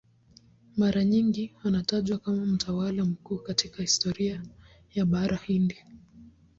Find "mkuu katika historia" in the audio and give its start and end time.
3.05-4.41